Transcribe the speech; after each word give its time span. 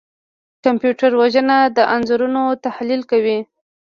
کمپیوټر 0.65 1.11
وژن 1.21 1.49
د 1.77 1.79
انځورونو 1.93 2.43
تحلیل 2.65 3.01
کوي. 3.11 3.39